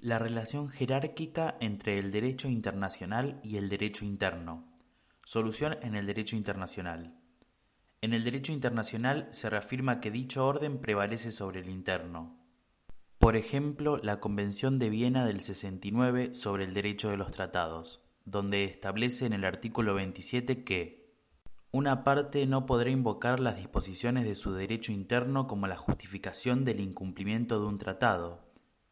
La 0.00 0.20
relación 0.20 0.68
jerárquica 0.68 1.56
entre 1.58 1.98
el 1.98 2.12
derecho 2.12 2.48
internacional 2.48 3.40
y 3.42 3.56
el 3.56 3.68
derecho 3.68 4.04
interno. 4.04 4.64
Solución 5.24 5.76
en 5.82 5.96
el 5.96 6.06
derecho 6.06 6.36
internacional. 6.36 7.18
En 8.00 8.12
el 8.12 8.22
derecho 8.22 8.52
internacional 8.52 9.28
se 9.32 9.50
reafirma 9.50 9.98
que 9.98 10.12
dicho 10.12 10.46
orden 10.46 10.78
prevalece 10.78 11.32
sobre 11.32 11.62
el 11.62 11.68
interno. 11.68 12.38
Por 13.18 13.34
ejemplo, 13.34 13.96
la 13.96 14.20
Convención 14.20 14.78
de 14.78 14.88
Viena 14.88 15.26
del 15.26 15.40
69 15.40 16.32
sobre 16.32 16.62
el 16.62 16.74
derecho 16.74 17.10
de 17.10 17.16
los 17.16 17.32
tratados, 17.32 18.00
donde 18.24 18.62
establece 18.62 19.26
en 19.26 19.32
el 19.32 19.44
artículo 19.44 19.94
27 19.94 20.62
que 20.62 21.08
una 21.72 22.04
parte 22.04 22.46
no 22.46 22.66
podrá 22.66 22.90
invocar 22.90 23.40
las 23.40 23.56
disposiciones 23.56 24.24
de 24.26 24.36
su 24.36 24.52
derecho 24.52 24.92
interno 24.92 25.48
como 25.48 25.66
la 25.66 25.76
justificación 25.76 26.64
del 26.64 26.78
incumplimiento 26.78 27.58
de 27.58 27.66
un 27.66 27.78
tratado, 27.78 28.47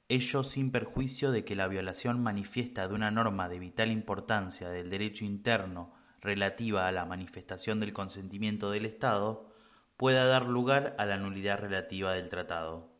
ello 0.08 0.44
sin 0.44 0.70
perjuicio 0.70 1.32
de 1.32 1.44
que 1.44 1.56
la 1.56 1.66
violación 1.66 2.22
manifiesta 2.22 2.86
de 2.86 2.94
una 2.94 3.10
norma 3.10 3.48
de 3.48 3.58
vital 3.58 3.90
importancia 3.90 4.68
del 4.68 4.88
derecho 4.88 5.24
interno 5.24 5.92
relativa 6.20 6.86
a 6.86 6.92
la 6.92 7.04
manifestación 7.04 7.80
del 7.80 7.92
consentimiento 7.92 8.70
del 8.70 8.86
Estado 8.86 9.48
pueda 9.96 10.24
dar 10.26 10.46
lugar 10.46 10.94
a 10.98 11.06
la 11.06 11.16
nulidad 11.16 11.58
relativa 11.58 12.12
del 12.12 12.28
tratado. 12.28 12.94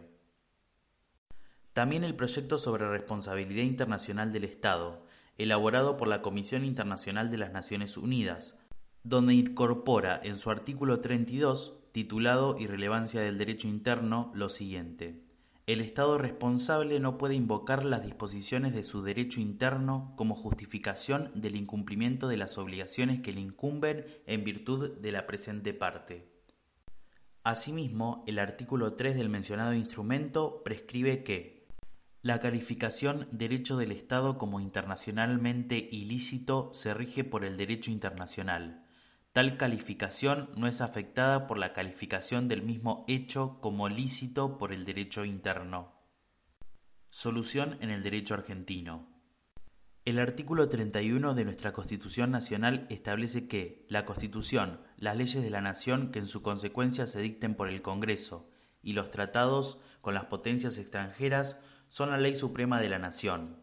También 1.74 2.06
el 2.06 2.16
proyecto 2.16 2.58
sobre 2.58 2.88
responsabilidad 2.88 3.66
internacional 3.66 4.32
del 4.32 4.46
Estado, 4.46 5.06
elaborado 5.38 5.98
por 5.98 6.08
la 6.08 6.22
Comisión 6.22 6.64
Internacional 6.64 7.30
de 7.30 7.38
las 7.40 7.52
Naciones 7.52 7.98
Unidas, 7.98 8.56
donde 9.04 9.34
incorpora 9.34 10.22
en 10.24 10.38
su 10.38 10.52
artículo 10.52 11.02
32, 11.02 11.77
titulado 11.92 12.58
Irrelevancia 12.60 13.22
del 13.22 13.38
Derecho 13.38 13.68
Interno, 13.68 14.32
lo 14.34 14.50
siguiente. 14.50 15.28
El 15.68 15.82
Estado 15.82 16.18
responsable 16.18 17.00
no 17.02 17.18
puede 17.18 17.36
invocar 17.36 17.84
las 17.84 18.02
disposiciones 18.02 18.74
de 18.74 18.86
su 18.86 19.04
derecho 19.04 19.42
interno 19.42 20.14
como 20.16 20.34
justificación 20.34 21.30
del 21.36 21.58
incumplimiento 21.58 22.30
de 22.30 22.38
las 22.38 22.58
obligaciones 22.58 23.20
que 23.20 23.34
le 23.34 23.42
incumben 23.42 24.06
en 24.26 24.46
virtud 24.46 24.98
de 24.98 25.12
la 25.12 25.28
presente 25.28 25.74
parte. 25.74 26.32
Asimismo, 27.44 28.24
el 28.28 28.40
artículo 28.40 28.94
3 28.94 29.18
del 29.18 29.28
mencionado 29.28 29.74
instrumento 29.74 30.64
prescribe 30.64 31.26
que 31.26 31.68
la 32.22 32.40
calificación 32.40 33.28
derecho 33.32 33.76
del 33.76 33.92
Estado 33.92 34.38
como 34.38 34.62
internacionalmente 34.62 35.78
ilícito 35.92 36.72
se 36.74 36.94
rige 36.94 37.26
por 37.26 37.44
el 37.44 37.58
derecho 37.58 37.92
internacional, 37.92 38.87
Tal 39.38 39.56
calificación 39.56 40.50
no 40.56 40.66
es 40.66 40.82
afectada 40.82 41.46
por 41.46 41.60
la 41.60 41.72
calificación 41.72 42.48
del 42.48 42.64
mismo 42.64 43.06
hecho 43.08 43.60
como 43.62 43.88
lícito 43.88 44.58
por 44.58 44.74
el 44.74 44.84
derecho 44.84 45.26
interno. 45.26 45.94
Solución 47.12 47.78
en 47.82 47.92
el 47.92 48.02
derecho 48.02 48.34
argentino. 48.34 49.08
El 50.06 50.18
artículo 50.18 50.70
31 50.70 51.36
de 51.36 51.46
nuestra 51.46 51.72
Constitución 51.72 52.32
Nacional 52.32 52.88
establece 52.90 53.48
que 53.48 53.86
la 53.90 54.06
Constitución, 54.06 54.82
las 54.98 55.16
leyes 55.16 55.44
de 55.44 55.52
la 55.52 55.62
Nación 55.62 56.10
que 56.10 56.18
en 56.18 56.26
su 56.26 56.42
consecuencia 56.42 57.06
se 57.06 57.22
dicten 57.22 57.54
por 57.54 57.70
el 57.70 57.84
Congreso 57.84 58.50
y 58.82 58.94
los 58.94 59.12
tratados 59.12 59.80
con 60.02 60.16
las 60.16 60.26
potencias 60.26 60.80
extranjeras 60.80 61.60
son 61.86 62.10
la 62.10 62.18
ley 62.18 62.36
suprema 62.36 62.82
de 62.82 62.90
la 62.90 62.98
Nación, 62.98 63.62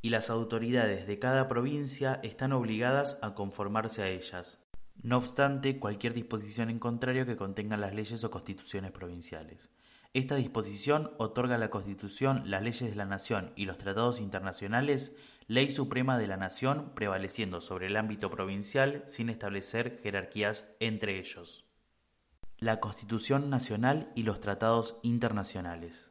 y 0.00 0.08
las 0.08 0.30
autoridades 0.30 1.06
de 1.06 1.18
cada 1.18 1.46
provincia 1.46 2.20
están 2.22 2.54
obligadas 2.54 3.18
a 3.20 3.34
conformarse 3.34 4.02
a 4.02 4.08
ellas. 4.08 4.66
No 5.02 5.16
obstante, 5.16 5.78
cualquier 5.78 6.14
disposición 6.14 6.70
en 6.70 6.78
contrario 6.78 7.26
que 7.26 7.36
contenga 7.36 7.76
las 7.76 7.94
leyes 7.94 8.22
o 8.24 8.30
constituciones 8.30 8.90
provinciales. 8.92 9.70
Esta 10.12 10.34
disposición 10.34 11.12
otorga 11.18 11.54
a 11.54 11.58
la 11.58 11.70
Constitución, 11.70 12.42
las 12.46 12.62
leyes 12.62 12.90
de 12.90 12.96
la 12.96 13.04
Nación 13.04 13.52
y 13.54 13.64
los 13.64 13.78
tratados 13.78 14.20
internacionales 14.20 15.12
ley 15.50 15.68
suprema 15.68 16.16
de 16.16 16.28
la 16.28 16.36
Nación 16.36 16.92
prevaleciendo 16.94 17.60
sobre 17.60 17.88
el 17.88 17.96
ámbito 17.96 18.30
provincial 18.30 19.02
sin 19.06 19.30
establecer 19.30 19.98
jerarquías 20.00 20.76
entre 20.78 21.18
ellos. 21.18 21.64
La 22.58 22.78
Constitución 22.78 23.50
Nacional 23.50 24.12
y 24.14 24.22
los 24.22 24.38
tratados 24.38 25.00
internacionales. 25.02 26.09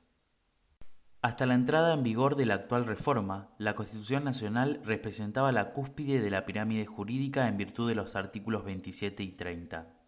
Hasta 1.22 1.46
la 1.46 1.54
entrada 1.54 1.94
en 1.94 2.04
vigor 2.04 2.38
de 2.38 2.46
la 2.46 2.54
actual 2.54 2.86
reforma, 2.86 3.54
la 3.58 3.76
Constitución 3.76 4.24
Nacional 4.24 4.80
representaba 4.86 5.52
la 5.52 5.74
cúspide 5.74 6.22
de 6.22 6.30
la 6.30 6.46
pirámide 6.46 6.86
jurídica 6.86 7.50
en 7.50 7.58
virtud 7.58 7.90
de 7.90 7.96
los 7.96 8.16
artículos 8.16 8.64
27 8.64 9.22
y 9.24 9.34
30. 9.34 10.00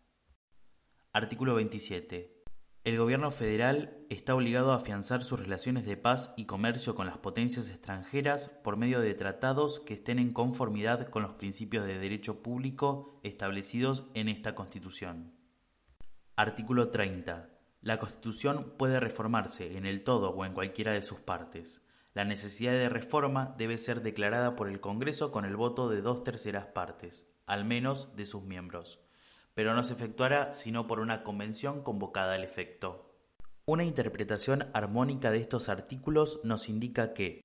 Artículo 1.11 1.55
27. 1.55 2.41
El 2.85 2.97
Gobierno 2.97 3.29
federal 3.29 4.05
está 4.09 4.33
obligado 4.33 4.71
a 4.71 4.77
afianzar 4.77 5.25
sus 5.25 5.37
relaciones 5.37 5.85
de 5.85 5.97
paz 5.97 6.33
y 6.37 6.45
comercio 6.45 6.95
con 6.95 7.07
las 7.07 7.17
potencias 7.17 7.69
extranjeras 7.69 8.47
por 8.63 8.77
medio 8.77 9.01
de 9.01 9.13
tratados 9.13 9.81
que 9.81 9.95
estén 9.95 10.17
en 10.17 10.31
conformidad 10.31 11.09
con 11.09 11.23
los 11.23 11.33
principios 11.33 11.85
de 11.85 11.99
derecho 11.99 12.41
público 12.41 13.19
establecidos 13.23 14.09
en 14.13 14.29
esta 14.29 14.55
Constitución. 14.55 15.33
Artículo 16.37 16.89
30. 16.89 17.49
La 17.81 17.97
Constitución 17.97 18.75
puede 18.77 18.99
reformarse 18.99 19.75
en 19.75 19.87
el 19.87 20.03
todo 20.03 20.29
o 20.29 20.45
en 20.45 20.53
cualquiera 20.53 20.91
de 20.91 21.01
sus 21.01 21.19
partes. 21.19 21.81
La 22.13 22.25
necesidad 22.25 22.73
de 22.73 22.89
reforma 22.89 23.55
debe 23.57 23.79
ser 23.79 24.03
declarada 24.03 24.55
por 24.55 24.69
el 24.69 24.79
Congreso 24.79 25.31
con 25.31 25.45
el 25.45 25.55
voto 25.55 25.89
de 25.89 26.03
dos 26.03 26.23
terceras 26.23 26.67
partes, 26.67 27.27
al 27.47 27.65
menos 27.65 28.15
de 28.15 28.25
sus 28.25 28.43
miembros, 28.43 28.99
pero 29.55 29.73
no 29.73 29.83
se 29.83 29.93
efectuará 29.93 30.53
sino 30.53 30.85
por 30.85 30.99
una 30.99 31.23
convención 31.23 31.81
convocada 31.81 32.35
al 32.35 32.43
efecto. 32.43 33.15
Una 33.65 33.83
interpretación 33.83 34.67
armónica 34.73 35.31
de 35.31 35.39
estos 35.39 35.67
artículos 35.67 36.39
nos 36.43 36.69
indica 36.69 37.13
que, 37.13 37.43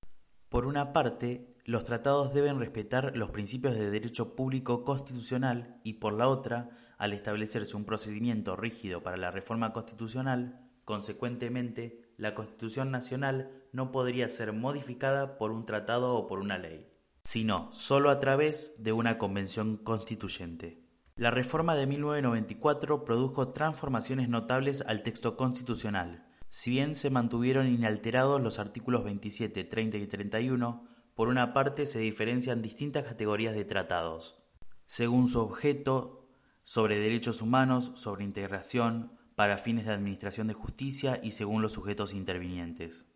por 0.50 0.66
una 0.66 0.92
parte, 0.92 1.56
los 1.64 1.84
tratados 1.84 2.34
deben 2.34 2.58
respetar 2.58 3.16
los 3.16 3.30
principios 3.30 3.74
de 3.74 3.90
derecho 3.90 4.36
público 4.36 4.84
constitucional 4.84 5.80
y 5.82 5.94
por 5.94 6.12
la 6.12 6.28
otra, 6.28 6.68
al 6.98 7.12
establecerse 7.12 7.76
un 7.76 7.84
procedimiento 7.84 8.56
rígido 8.56 9.02
para 9.02 9.16
la 9.16 9.30
reforma 9.30 9.72
constitucional, 9.72 10.66
consecuentemente, 10.84 12.02
la 12.16 12.34
Constitución 12.34 12.90
Nacional 12.90 13.50
no 13.72 13.92
podría 13.92 14.28
ser 14.30 14.52
modificada 14.52 15.36
por 15.38 15.50
un 15.50 15.64
tratado 15.64 16.14
o 16.14 16.26
por 16.26 16.38
una 16.38 16.58
ley, 16.58 16.88
sino 17.24 17.70
sólo 17.72 18.10
a 18.10 18.18
través 18.20 18.74
de 18.82 18.92
una 18.92 19.18
convención 19.18 19.76
constituyente. 19.76 20.82
La 21.16 21.30
reforma 21.30 21.74
de 21.74 21.86
1994 21.86 23.04
produjo 23.04 23.48
transformaciones 23.48 24.28
notables 24.28 24.82
al 24.86 25.02
texto 25.02 25.36
constitucional. 25.36 26.26
Si 26.48 26.70
bien 26.70 26.94
se 26.94 27.10
mantuvieron 27.10 27.66
inalterados 27.66 28.40
los 28.40 28.58
artículos 28.58 29.02
27, 29.04 29.64
30 29.64 29.96
y 29.96 30.06
31, 30.06 30.86
por 31.14 31.28
una 31.28 31.52
parte 31.54 31.86
se 31.86 31.98
diferencian 31.98 32.62
distintas 32.62 33.04
categorías 33.04 33.54
de 33.54 33.64
tratados, 33.64 34.42
según 34.84 35.26
su 35.26 35.40
objeto, 35.40 36.25
sobre 36.66 36.98
derechos 36.98 37.42
humanos, 37.42 37.92
sobre 37.94 38.24
integración, 38.24 39.12
para 39.36 39.56
fines 39.56 39.86
de 39.86 39.92
administración 39.92 40.48
de 40.48 40.54
justicia 40.54 41.20
y 41.22 41.30
según 41.30 41.62
los 41.62 41.70
sujetos 41.72 42.12
intervinientes. 42.12 43.06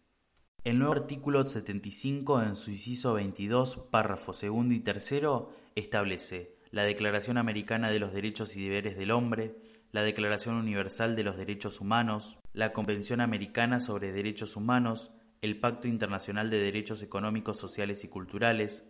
El 0.63 0.79
nuevo 0.79 0.93
artículo 0.93 1.45
75 1.45 2.43
en 2.43 2.55
su 2.55 2.71
inciso 2.71 3.15
22, 3.15 3.89
párrafo 3.91 4.33
segundo 4.35 4.73
y 4.73 4.79
tercero, 4.79 5.51
establece 5.75 6.55
la 6.71 6.85
Declaración 6.85 7.39
Americana 7.39 7.91
de 7.91 7.99
los 7.99 8.13
Derechos 8.13 8.55
y 8.55 8.63
Deberes 8.63 8.97
del 8.97 9.11
Hombre, 9.11 9.57
la 9.91 10.03
Declaración 10.03 10.55
Universal 10.55 11.17
de 11.17 11.25
los 11.25 11.37
Derechos 11.37 11.81
Humanos, 11.81 12.39
la 12.53 12.73
Convención 12.73 13.21
Americana 13.21 13.81
sobre 13.81 14.13
Derechos 14.13 14.55
Humanos, 14.55 15.11
el 15.43 15.59
Pacto 15.59 15.89
Internacional 15.89 16.51
de 16.51 16.61
Derechos 16.61 17.03
Económicos, 17.03 17.57
Sociales 17.57 18.05
y 18.05 18.09
Culturales, 18.09 18.87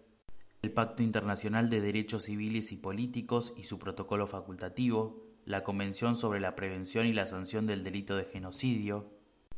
el 0.63 0.73
Pacto 0.73 1.03
Internacional 1.03 1.71
de 1.71 1.81
Derechos 1.81 2.25
Civiles 2.25 2.71
y 2.73 2.77
Políticos 2.77 3.55
y 3.57 3.65
su 3.65 3.79
protocolo 3.79 4.27
facultativo, 4.27 5.25
la 5.47 5.65
Convención 5.65 6.17
sobre 6.17 6.39
la 6.39 6.55
Prevención 6.55 7.07
y 7.07 7.15
la 7.15 7.27
Sanción 7.27 7.67
del 7.67 7.83
Delito 7.83 8.17
de 8.17 8.25
Genocidio, 8.25 9.11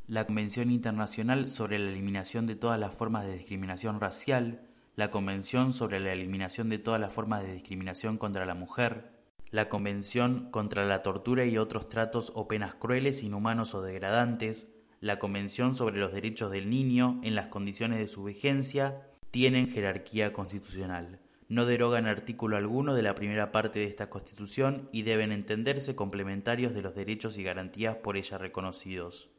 la 0.06 0.26
Convención 0.26 0.70
Internacional 0.70 1.48
sobre 1.48 1.78
la 1.78 1.90
Eliminación 1.90 2.46
de 2.46 2.54
todas 2.54 2.78
las 2.78 2.94
formas 2.94 3.24
de 3.24 3.36
discriminación 3.36 4.00
racial, 4.00 4.68
la 4.94 5.10
Convención 5.10 5.72
sobre 5.72 5.98
la 5.98 6.12
Eliminación 6.12 6.68
de 6.68 6.78
todas 6.78 7.00
las 7.00 7.12
formas 7.12 7.42
de 7.42 7.52
discriminación 7.52 8.16
contra 8.16 8.46
la 8.46 8.54
mujer, 8.54 9.10
la 9.50 9.68
Convención 9.68 10.50
contra 10.50 10.86
la 10.86 11.02
Tortura 11.02 11.44
y 11.44 11.58
otros 11.58 11.88
tratos 11.88 12.32
o 12.36 12.46
penas 12.46 12.74
crueles, 12.74 13.22
inhumanos 13.22 13.74
o 13.74 13.82
degradantes, 13.82 14.72
la 15.00 15.18
Convención 15.18 15.74
sobre 15.74 15.98
los 15.98 16.12
Derechos 16.12 16.52
del 16.52 16.70
Niño 16.70 17.20
en 17.24 17.34
las 17.34 17.48
condiciones 17.48 17.98
de 17.98 18.08
su 18.08 18.22
vigencia, 18.22 19.08
tienen 19.32 19.66
jerarquía 19.66 20.32
constitucional. 20.34 21.18
No 21.48 21.64
derogan 21.64 22.06
artículo 22.06 22.58
alguno 22.58 22.94
de 22.94 23.02
la 23.02 23.14
primera 23.14 23.50
parte 23.50 23.78
de 23.78 23.86
esta 23.86 24.10
Constitución 24.10 24.90
y 24.92 25.02
deben 25.02 25.32
entenderse 25.32 25.96
complementarios 25.96 26.74
de 26.74 26.82
los 26.82 26.94
derechos 26.94 27.38
y 27.38 27.42
garantías 27.42 27.96
por 27.96 28.18
ella 28.18 28.36
reconocidos. 28.36 29.30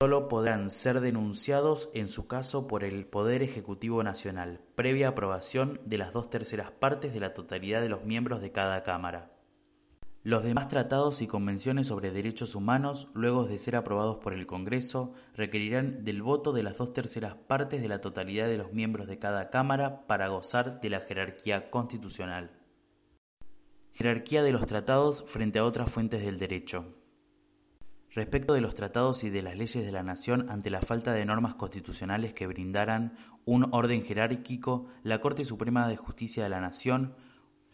Solo 0.00 0.28
podrán 0.28 0.70
ser 0.70 1.00
denunciados 1.00 1.90
en 1.94 2.08
su 2.08 2.26
caso 2.26 2.66
por 2.66 2.82
el 2.82 3.06
Poder 3.06 3.42
Ejecutivo 3.42 4.02
Nacional, 4.02 4.60
previa 4.74 5.08
aprobación 5.08 5.80
de 5.84 5.98
las 5.98 6.12
dos 6.12 6.30
terceras 6.30 6.72
partes 6.72 7.14
de 7.14 7.20
la 7.20 7.32
totalidad 7.32 7.80
de 7.80 7.88
los 7.88 8.04
miembros 8.04 8.40
de 8.40 8.50
cada 8.50 8.82
Cámara. 8.82 9.37
Los 10.24 10.42
demás 10.42 10.66
tratados 10.66 11.22
y 11.22 11.28
convenciones 11.28 11.86
sobre 11.86 12.10
derechos 12.10 12.56
humanos, 12.56 13.08
luego 13.14 13.44
de 13.46 13.58
ser 13.60 13.76
aprobados 13.76 14.18
por 14.18 14.34
el 14.34 14.46
Congreso, 14.46 15.12
requerirán 15.34 16.04
del 16.04 16.22
voto 16.22 16.52
de 16.52 16.64
las 16.64 16.78
dos 16.78 16.92
terceras 16.92 17.34
partes 17.34 17.80
de 17.80 17.88
la 17.88 18.00
totalidad 18.00 18.48
de 18.48 18.58
los 18.58 18.72
miembros 18.72 19.06
de 19.06 19.20
cada 19.20 19.48
Cámara 19.48 20.06
para 20.08 20.28
gozar 20.28 20.80
de 20.80 20.90
la 20.90 21.00
jerarquía 21.00 21.70
constitucional. 21.70 22.50
Jerarquía 23.92 24.42
de 24.42 24.52
los 24.52 24.66
tratados 24.66 25.24
frente 25.24 25.60
a 25.60 25.64
otras 25.64 25.90
fuentes 25.90 26.24
del 26.24 26.38
derecho. 26.38 26.94
Respecto 28.10 28.54
de 28.54 28.60
los 28.60 28.74
tratados 28.74 29.22
y 29.22 29.30
de 29.30 29.42
las 29.42 29.56
leyes 29.56 29.84
de 29.84 29.92
la 29.92 30.02
nación 30.02 30.50
ante 30.50 30.70
la 30.70 30.80
falta 30.80 31.12
de 31.12 31.24
normas 31.24 31.54
constitucionales 31.54 32.32
que 32.32 32.48
brindaran 32.48 33.16
un 33.44 33.68
orden 33.72 34.02
jerárquico, 34.02 34.86
la 35.04 35.20
Corte 35.20 35.44
Suprema 35.44 35.88
de 35.88 35.96
Justicia 35.96 36.42
de 36.42 36.48
la 36.48 36.60
Nación 36.60 37.14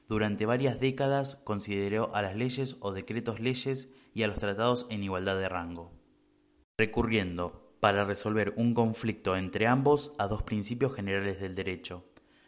durante 0.07 0.47
varias 0.47 0.81
décadas 0.81 1.37
consideró 1.45 2.15
a 2.15 2.23
las 2.23 2.37
leyes 2.37 2.77
o 2.81 2.93
decretos 2.93 3.41
leyes 3.41 3.89
y 4.13 4.23
a 4.23 4.29
los 4.29 4.37
tratados 4.37 4.87
en 4.91 5.03
igualdad 5.03 5.39
de 5.39 5.49
rango, 5.49 5.93
recurriendo, 6.77 7.77
para 7.81 8.05
resolver 8.05 8.55
un 8.57 8.73
conflicto 8.73 9.37
entre 9.37 9.67
ambos, 9.67 10.15
a 10.19 10.27
dos 10.27 10.43
principios 10.43 10.95
generales 10.95 11.39
del 11.41 11.55
derecho. 11.55 12.05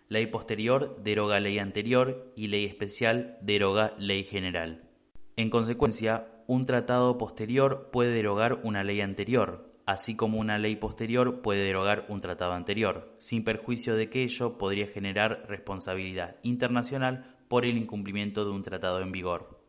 Ley 0.09 0.27
posterior 0.27 1.03
deroga 1.03 1.41
ley 1.41 1.59
anterior 1.59 2.33
y 2.37 2.47
ley 2.47 2.65
especial 2.65 3.37
deroga 3.43 3.95
ley 3.99 4.25
general. 4.25 4.89
En 5.37 5.51
consecuencia, 5.51 6.29
un 6.47 6.65
tratado 6.65 7.19
posterior 7.19 7.91
puede 7.91 8.13
derogar 8.13 8.61
una 8.63 8.85
ley 8.85 9.01
anterior, 9.01 9.76
así 9.87 10.17
como 10.17 10.39
una 10.39 10.59
ley 10.59 10.77
posterior 10.77 11.41
puede 11.41 11.65
derogar 11.65 12.07
un 12.09 12.21
tratado 12.21 12.53
anterior, 12.53 13.15
sin 13.19 13.45
perjuicio 13.45 13.95
de 13.95 14.11
que 14.11 14.25
ello 14.25 14.59
podría 14.59 14.89
generar 14.89 15.47
responsabilidad 15.49 16.37
internacional 16.43 17.37
por 17.49 17.65
el 17.65 17.79
incumplimiento 17.79 18.45
de 18.45 18.51
un 18.51 18.63
tratado 18.63 19.01
en 19.01 19.13
vigor. 19.13 19.65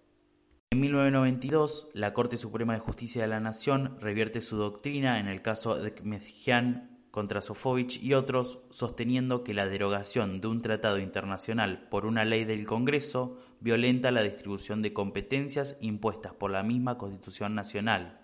En 0.72 0.82
1992, 0.82 1.92
la 1.94 2.14
Corte 2.14 2.36
Suprema 2.36 2.74
de 2.74 2.80
Justicia 2.80 3.22
de 3.22 3.28
la 3.30 3.40
Nación 3.40 3.98
revierte 4.02 4.42
su 4.42 4.58
doctrina 4.58 5.20
en 5.20 5.28
el 5.28 5.42
caso 5.42 5.76
de 5.76 5.94
Kmezhian 5.94 6.98
contra 7.12 7.42
Sofovich 7.42 8.04
y 8.04 8.14
otros, 8.14 8.60
sosteniendo 8.70 9.44
que 9.44 9.54
la 9.54 9.68
derogación 9.68 10.42
de 10.42 10.48
un 10.48 10.62
tratado 10.62 11.00
internacional 11.00 11.88
por 11.90 12.06
una 12.06 12.26
ley 12.26 12.44
del 12.44 12.66
Congreso 12.66 13.38
violenta 13.60 14.12
la 14.12 14.22
distribución 14.22 14.82
de 14.82 14.94
competencias 14.94 15.78
impuestas 15.80 16.34
por 16.34 16.52
la 16.52 16.64
misma 16.64 16.98
Constitución 16.98 17.56
Nacional, 17.56 18.20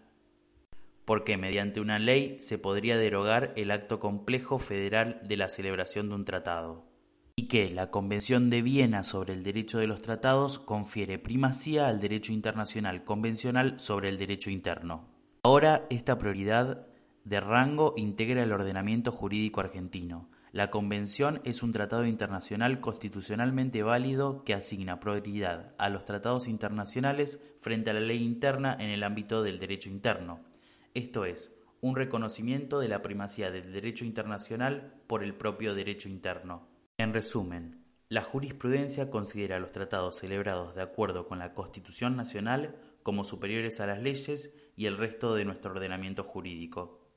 porque 1.06 1.38
mediante 1.38 1.80
una 1.80 2.00
ley 2.00 2.38
se 2.40 2.58
podría 2.58 2.98
derogar 2.98 3.54
el 3.56 3.72
acto 3.72 4.00
complejo 4.00 4.60
federal 4.60 5.20
de 5.24 5.38
la 5.38 5.50
celebración 5.50 6.10
de 6.10 6.16
un 6.16 6.26
tratado 6.26 6.94
y 7.36 7.48
que 7.48 7.70
la 7.70 7.90
Convención 7.90 8.50
de 8.50 8.62
Viena 8.62 9.04
sobre 9.04 9.34
el 9.34 9.44
Derecho 9.44 9.80
de 9.80 9.88
los 9.88 10.02
Tratados 10.02 10.60
confiere 10.60 11.18
primacía 11.18 11.88
al 11.88 12.00
derecho 12.00 12.32
internacional 12.32 13.04
convencional 13.04 13.80
sobre 13.80 14.10
el 14.10 14.18
derecho 14.18 14.52
interno. 14.52 15.08
Ahora 15.42 15.88
esta 15.90 16.18
prioridad 16.18 16.88
de 17.24 17.40
rango 17.40 17.94
integra 17.98 18.44
el 18.44 18.52
ordenamiento 18.52 19.12
jurídico 19.12 19.62
argentino. 19.62 20.30
La 20.52 20.70
Convención 20.70 21.42
es 21.44 21.64
un 21.64 21.72
tratado 21.72 22.06
internacional 22.06 22.80
constitucionalmente 22.80 23.82
válido 23.82 24.44
que 24.44 24.54
asigna 24.54 25.00
prioridad 25.00 25.74
a 25.80 25.90
los 25.90 26.06
tratados 26.06 26.48
internacionales 26.48 27.40
frente 27.60 27.90
a 27.90 27.94
la 27.94 28.02
ley 28.02 28.24
interna 28.24 28.78
en 28.80 28.92
el 28.92 29.02
ámbito 29.02 29.42
del 29.42 29.58
derecho 29.58 29.90
interno. 29.90 30.53
Esto 30.94 31.26
es, 31.26 31.56
un 31.82 31.96
reconocimiento 31.96 32.80
de 32.80 32.88
la 32.88 33.02
primacía 33.02 33.50
del 33.50 33.74
derecho 33.74 34.06
internacional 34.06 35.02
por 35.08 35.24
el 35.24 35.36
propio 35.36 35.74
derecho 35.74 36.08
interno. 36.08 36.70
En 36.98 37.14
resumen, 37.14 37.84
la 38.10 38.22
jurisprudencia 38.22 39.10
considera 39.10 39.60
los 39.60 39.72
tratados 39.72 40.18
celebrados 40.18 40.76
de 40.76 40.84
acuerdo 40.84 41.28
con 41.28 41.40
la 41.40 41.56
Constitución 41.56 42.16
Nacional 42.16 42.76
como 43.02 43.24
superiores 43.24 43.82
a 43.82 43.88
las 43.88 44.02
leyes 44.02 44.54
y 44.76 44.86
el 44.86 44.98
resto 44.98 45.34
de 45.34 45.46
nuestro 45.46 45.72
ordenamiento 45.72 46.24
jurídico. 46.24 47.10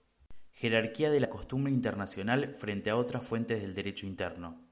Jerarquía 0.53 1.11
de 1.11 1.21
la 1.21 1.29
costumbre 1.29 1.71
internacional 1.71 2.55
frente 2.55 2.89
a 2.89 2.97
otras 2.97 3.27
fuentes 3.27 3.61
del 3.61 3.75
derecho 3.75 4.07
interno. 4.07 4.66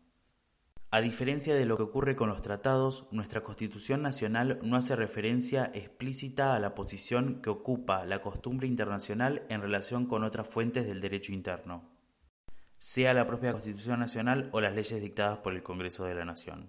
A 0.95 1.01
diferencia 1.01 1.57
de 1.57 1.65
lo 1.65 1.77
que 1.77 1.83
ocurre 1.83 2.15
con 2.15 2.29
los 2.29 2.41
tratados, 2.41 3.09
nuestra 3.11 3.43
Constitución 3.43 4.01
Nacional 4.01 4.61
no 4.63 4.77
hace 4.77 4.95
referencia 4.95 5.73
explícita 5.75 6.55
a 6.55 6.61
la 6.61 6.77
posición 6.77 7.43
que 7.43 7.51
ocupa 7.51 8.05
la 8.05 8.21
costumbre 8.21 8.69
internacional 8.69 9.43
en 9.49 9.61
relación 9.61 10.07
con 10.07 10.23
otras 10.23 10.47
fuentes 10.47 10.87
del 10.87 11.01
derecho 11.01 11.33
interno 11.33 11.95
sea 12.85 13.15
la 13.15 13.27
propia 13.27 13.53
Constitución 13.53 13.99
Nacional 13.99 14.51
o 14.53 14.61
las 14.61 14.75
leyes 14.75 15.01
dictadas 15.01 15.39
por 15.39 15.55
el 15.55 15.63
Congreso 15.63 16.05
de 16.05 16.15
la 16.15 16.27
Nación. 16.27 16.69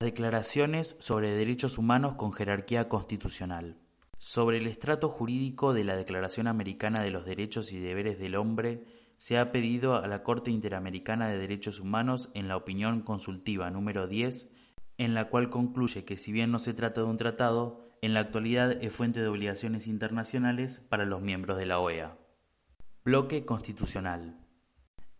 Declaraciones 0.00 0.96
sobre 1.00 1.32
derechos 1.32 1.76
humanos 1.76 2.14
con 2.14 2.32
jerarquía 2.32 2.88
constitucional. 2.88 3.76
Sobre 4.16 4.56
el 4.56 4.66
estrato 4.66 5.10
jurídico 5.10 5.74
de 5.74 5.84
la 5.84 5.96
Declaración 5.96 6.46
Americana 6.46 7.02
de 7.02 7.10
los 7.10 7.26
Derechos 7.26 7.74
y 7.74 7.78
Deberes 7.78 8.18
del 8.18 8.36
Hombre, 8.36 8.86
se 9.20 9.36
ha 9.36 9.52
pedido 9.52 9.96
a 9.96 10.08
la 10.08 10.22
Corte 10.22 10.50
Interamericana 10.50 11.28
de 11.28 11.36
Derechos 11.36 11.78
Humanos 11.78 12.30
en 12.32 12.48
la 12.48 12.56
opinión 12.56 13.02
consultiva 13.02 13.68
número 13.68 14.08
10, 14.08 14.48
en 14.96 15.12
la 15.12 15.28
cual 15.28 15.50
concluye 15.50 16.06
que 16.06 16.16
si 16.16 16.32
bien 16.32 16.50
no 16.50 16.58
se 16.58 16.72
trata 16.72 17.02
de 17.02 17.06
un 17.06 17.18
tratado, 17.18 17.86
en 18.00 18.14
la 18.14 18.20
actualidad 18.20 18.82
es 18.82 18.94
fuente 18.94 19.20
de 19.20 19.28
obligaciones 19.28 19.86
internacionales 19.86 20.78
para 20.88 21.04
los 21.04 21.20
miembros 21.20 21.58
de 21.58 21.66
la 21.66 21.80
OEA. 21.80 22.16
Bloque 23.04 23.44
Constitucional. 23.44 24.40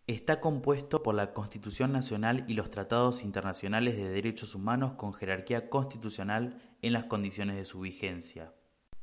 Está 0.07 0.41
compuesto 0.41 1.03
por 1.03 1.15
la 1.15 1.35
Constitución 1.35 1.93
Nacional 1.93 2.47
y 2.49 2.55
los 2.55 2.71
tratados 2.71 3.23
internacionales 3.23 3.99
de 3.99 4.09
derechos 4.09 4.55
humanos 4.55 4.95
con 4.95 5.13
jerarquía 5.13 5.69
constitucional 5.69 6.57
en 6.81 6.95
las 6.95 7.05
condiciones 7.05 7.57
de 7.57 7.67
su 7.67 7.81
vigencia. 7.81 8.55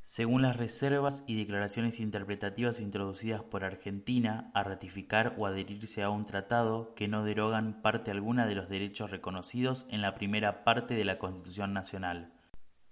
Según 0.10 0.42
las 0.42 0.56
reservas 0.56 1.26
y 1.28 1.36
declaraciones 1.36 2.00
interpretativas 2.00 2.80
introducidas 2.80 3.44
por 3.44 3.66
Argentina 3.66 4.52
a 4.54 4.64
ratificar 4.64 5.36
o 5.38 5.46
adherirse 5.46 6.02
a 6.02 6.10
un 6.10 6.24
tratado 6.24 6.96
que 6.96 7.10
no 7.10 7.26
derogan 7.26 7.82
parte 7.82 8.10
alguna 8.10 8.48
de 8.48 8.56
los 8.56 8.70
derechos 8.70 9.12
reconocidos 9.12 9.86
en 9.90 10.02
la 10.02 10.16
primera 10.16 10.64
parte 10.64 10.94
de 10.94 11.04
la 11.04 11.18
Constitución 11.18 11.74
Nacional, 11.74 12.32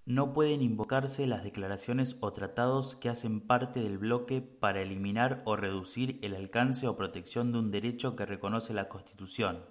no 0.04 0.34
pueden 0.34 0.62
invocarse 0.62 1.26
las 1.26 1.46
declaraciones 1.46 2.18
o 2.20 2.34
tratados 2.34 2.98
que 2.98 3.08
hacen 3.08 3.40
parte 3.40 3.80
del 3.80 3.98
bloque 3.98 4.42
para 4.42 4.82
eliminar 4.82 5.42
o 5.46 5.56
reducir 5.56 6.20
el 6.22 6.36
alcance 6.36 6.86
o 6.86 6.98
protección 6.98 7.54
de 7.54 7.60
un 7.60 7.70
derecho 7.70 8.18
que 8.18 8.26
reconoce 8.26 8.74
la 8.74 8.90
Constitución. 8.90 9.64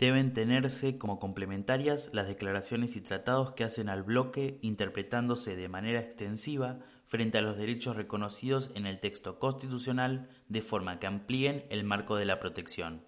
Deben 0.00 0.32
tenerse 0.32 0.96
como 0.96 1.18
complementarias 1.18 2.08
las 2.14 2.26
declaraciones 2.26 2.96
y 2.96 3.02
tratados 3.02 3.52
que 3.52 3.64
hacen 3.64 3.90
al 3.90 4.02
bloque 4.02 4.58
interpretándose 4.62 5.56
de 5.56 5.68
manera 5.68 6.00
extensiva 6.00 6.78
frente 7.04 7.36
a 7.36 7.42
los 7.42 7.58
derechos 7.58 7.96
reconocidos 7.96 8.70
en 8.74 8.86
el 8.86 8.98
texto 8.98 9.38
constitucional 9.38 10.30
de 10.48 10.62
forma 10.62 10.98
que 10.98 11.06
amplíen 11.06 11.66
el 11.68 11.84
marco 11.84 12.16
de 12.16 12.24
la 12.24 12.40
protección. 12.40 13.04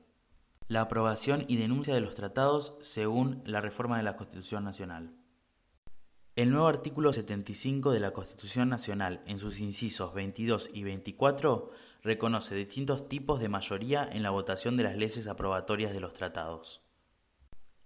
La 0.69 0.83
aprobación 0.83 1.47
y 1.49 1.57
denuncia 1.57 1.95
de 1.95 2.03
los 2.03 2.15
tratados 2.15 2.77
según 2.83 3.43
la 3.47 3.63
reforma 3.63 3.97
de 3.97 4.03
la 4.03 4.17
Constitución 4.17 4.63
Nacional. 4.63 5.15
El 6.37 6.51
nuevo 6.51 6.67
artículo 6.67 7.15
75 7.15 7.93
de 7.93 8.01
la 8.01 8.13
Constitución 8.13 8.69
Nacional, 8.69 9.23
en 9.27 9.39
sus 9.39 9.61
incisos 9.61 10.13
22 10.13 10.71
y 10.75 10.83
24, 10.83 11.71
reconoce 12.03 12.55
distintos 12.55 13.09
tipos 13.09 13.41
de 13.41 13.49
mayoría 13.49 14.09
en 14.11 14.23
la 14.23 14.31
votación 14.31 14.77
de 14.77 14.85
las 14.85 14.97
leyes 14.97 15.27
aprobatorias 15.27 15.93
de 15.93 16.01
los 16.01 16.13
tratados. 16.13 16.83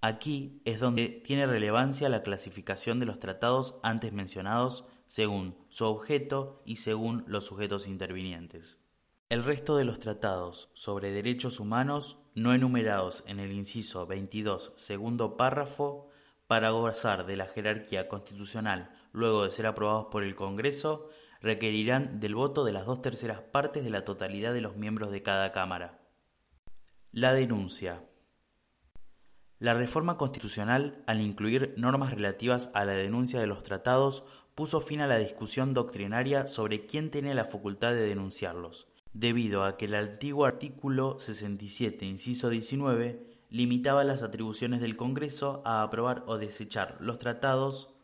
Aquí 0.01 0.61
es 0.65 0.79
donde 0.79 1.09
tiene 1.09 1.47
relevancia 1.47 2.09
la 2.09 2.23
clasificación 2.23 3.01
de 3.01 3.07
los 3.07 3.19
tratados 3.19 3.79
antes 3.83 4.13
mencionados 4.13 4.85
según 5.07 5.57
su 5.69 5.85
objeto 5.85 6.63
y 6.65 6.77
según 6.77 7.25
los 7.27 7.47
sujetos 7.47 7.87
intervinientes. 7.89 8.83
El 9.29 9.43
resto 9.43 9.77
de 9.77 9.85
los 9.85 9.99
tratados 9.99 10.71
sobre 10.75 11.11
derechos 11.11 11.59
humanos 11.59 12.19
no 12.35 12.55
enumerados 12.55 13.25
en 13.27 13.41
el 13.41 13.51
inciso 13.53 14.07
22, 14.07 14.75
segundo 14.77 15.37
párrafo, 15.37 16.11
para 16.47 16.71
gozar 16.71 17.27
de 17.27 17.37
la 17.37 17.47
jerarquía 17.47 18.07
constitucional 18.07 18.91
luego 19.13 19.45
de 19.45 19.51
ser 19.51 19.67
aprobados 19.67 20.07
por 20.13 20.23
el 20.23 20.37
Congreso, 20.37 21.09
requerirán 21.41 22.21
del 22.21 22.35
voto 22.35 22.65
de 22.65 22.73
las 22.73 22.87
dos 22.87 23.03
terceras 23.03 23.41
partes 23.41 23.85
de 23.85 23.91
la 23.91 24.05
totalidad 24.05 24.53
de 24.53 24.61
los 24.61 24.77
miembros 24.77 25.11
de 25.11 25.23
cada 25.23 25.53
Cámara. 25.53 26.01
La 27.13 27.33
denuncia. 27.33 28.05
La 29.59 29.73
reforma 29.73 30.19
constitucional, 30.19 31.03
al 31.07 31.21
incluir 31.21 31.75
normas 31.77 32.13
relativas 32.13 32.71
a 32.75 32.85
la 32.85 32.93
denuncia 32.93 33.41
de 33.41 33.47
los 33.47 33.63
tratados, 33.63 34.25
puso 34.55 34.81
fin 34.81 35.01
a 35.01 35.07
la 35.07 35.19
discusión 35.19 35.73
doctrinaria 35.73 36.49
sobre 36.49 36.87
quién 36.87 37.11
tiene 37.11 37.35
la 37.35 37.47
facultad 37.47 37.93
de 37.93 38.07
denunciarlos, 38.07 38.89
debido 39.13 39.65
a 39.65 39.77
que 39.77 39.87
el 39.87 39.95
antiguo 39.95 40.45
artículo 40.45 41.19
67, 41.21 42.05
inciso 42.05 42.51
19, 42.51 43.37
limitaba 43.51 44.05
las 44.05 44.23
atribuciones 44.23 44.81
del 44.81 44.97
Congreso 44.97 45.63
a 45.65 45.83
aprobar 45.83 46.25
o 46.27 46.37
desechar 46.37 46.97
los 47.01 47.19
tratados 47.19 47.96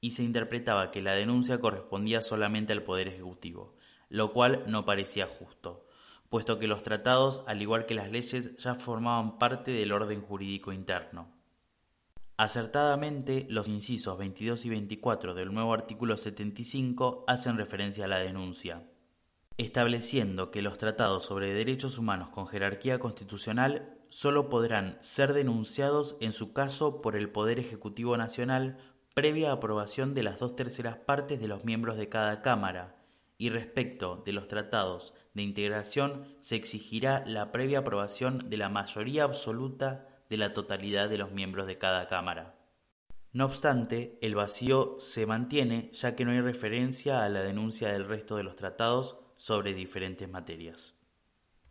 y 0.00 0.12
se 0.12 0.22
interpretaba 0.22 0.90
que 0.90 1.02
la 1.02 1.14
denuncia 1.14 1.60
correspondía 1.60 2.22
solamente 2.22 2.72
al 2.72 2.82
Poder 2.82 3.08
Ejecutivo, 3.08 3.74
lo 4.08 4.32
cual 4.32 4.64
no 4.66 4.84
parecía 4.84 5.26
justo, 5.26 5.86
puesto 6.28 6.58
que 6.58 6.66
los 6.66 6.82
tratados, 6.82 7.44
al 7.46 7.60
igual 7.60 7.86
que 7.86 7.94
las 7.94 8.10
leyes, 8.10 8.56
ya 8.58 8.74
formaban 8.74 9.38
parte 9.38 9.72
del 9.72 9.92
orden 9.92 10.22
jurídico 10.22 10.72
interno. 10.72 11.28
Acertadamente, 12.36 13.46
los 13.50 13.68
incisos 13.68 14.16
22 14.16 14.64
y 14.64 14.70
24 14.70 15.34
del 15.34 15.52
nuevo 15.52 15.74
artículo 15.74 16.16
75 16.16 17.24
hacen 17.26 17.58
referencia 17.58 18.06
a 18.06 18.08
la 18.08 18.22
denuncia, 18.22 18.88
estableciendo 19.58 20.50
que 20.50 20.62
los 20.62 20.78
tratados 20.78 21.26
sobre 21.26 21.52
derechos 21.52 21.98
humanos 21.98 22.30
con 22.30 22.46
jerarquía 22.46 22.98
constitucional 22.98 23.98
solo 24.08 24.48
podrán 24.48 24.96
ser 25.02 25.34
denunciados 25.34 26.16
en 26.20 26.32
su 26.32 26.54
caso 26.54 27.02
por 27.02 27.14
el 27.14 27.28
Poder 27.28 27.58
Ejecutivo 27.58 28.16
Nacional 28.16 28.78
previa 29.14 29.52
aprobación 29.52 30.14
de 30.14 30.22
las 30.22 30.38
dos 30.38 30.54
terceras 30.56 30.96
partes 30.96 31.40
de 31.40 31.48
los 31.48 31.64
miembros 31.64 31.96
de 31.96 32.08
cada 32.08 32.42
Cámara, 32.42 32.96
y 33.38 33.48
respecto 33.48 34.22
de 34.24 34.32
los 34.32 34.48
tratados 34.48 35.14
de 35.34 35.42
integración 35.42 36.36
se 36.42 36.56
exigirá 36.56 37.24
la 37.26 37.52
previa 37.52 37.78
aprobación 37.78 38.50
de 38.50 38.58
la 38.58 38.68
mayoría 38.68 39.24
absoluta 39.24 40.06
de 40.28 40.36
la 40.36 40.52
totalidad 40.52 41.08
de 41.08 41.18
los 41.18 41.32
miembros 41.32 41.66
de 41.66 41.78
cada 41.78 42.06
Cámara. 42.06 42.56
No 43.32 43.46
obstante, 43.46 44.18
el 44.20 44.34
vacío 44.34 44.96
se 44.98 45.24
mantiene 45.24 45.90
ya 45.92 46.16
que 46.16 46.24
no 46.24 46.32
hay 46.32 46.40
referencia 46.40 47.24
a 47.24 47.28
la 47.28 47.40
denuncia 47.40 47.92
del 47.92 48.06
resto 48.06 48.36
de 48.36 48.42
los 48.42 48.56
tratados 48.56 49.18
sobre 49.36 49.72
diferentes 49.72 50.28
materias. 50.28 50.99